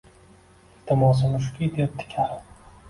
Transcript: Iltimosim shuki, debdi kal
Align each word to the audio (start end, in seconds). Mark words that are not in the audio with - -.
Iltimosim 0.77 1.39
shuki, 1.45 1.71
debdi 1.79 2.11
kal 2.17 2.39